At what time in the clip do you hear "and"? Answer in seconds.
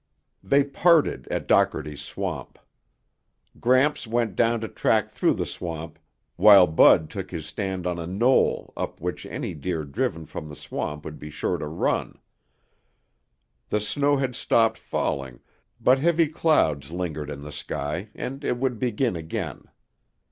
18.15-18.43